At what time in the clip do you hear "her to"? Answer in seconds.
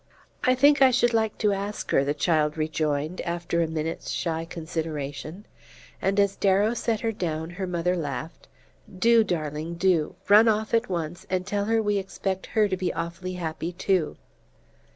12.47-12.75